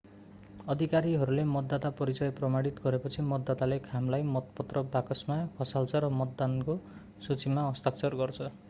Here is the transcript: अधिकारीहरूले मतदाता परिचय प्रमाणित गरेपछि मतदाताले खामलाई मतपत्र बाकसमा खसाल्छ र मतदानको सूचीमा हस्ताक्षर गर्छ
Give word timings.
अधिकारीहरूले 0.67 1.43
मतदाता 1.43 1.89
परिचय 1.99 2.29
प्रमाणित 2.29 2.79
गरेपछि 2.85 3.21
मतदाताले 3.23 3.79
खामलाई 3.83 4.21
मतपत्र 4.31 4.81
बाकसमा 4.89 5.39
खसाल्छ 5.59 5.95
र 5.97 6.09
मतदानको 6.17 6.79
सूचीमा 7.21 7.69
हस्ताक्षर 7.69 8.15
गर्छ 8.15 8.51